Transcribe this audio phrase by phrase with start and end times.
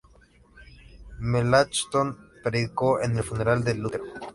[1.19, 4.05] Melanchthon predicó en el funeral de Lutero.